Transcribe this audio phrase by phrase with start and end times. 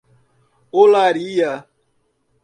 [0.79, 1.61] Olaria